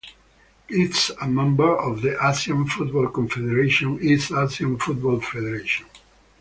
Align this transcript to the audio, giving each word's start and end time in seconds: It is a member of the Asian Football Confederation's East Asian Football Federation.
It 0.67 0.95
is 0.97 1.11
a 1.21 1.27
member 1.27 1.77
of 1.77 2.01
the 2.01 2.17
Asian 2.27 2.67
Football 2.67 3.09
Confederation's 3.09 4.01
East 4.01 4.31
Asian 4.31 4.79
Football 4.79 5.19
Federation. 5.19 5.85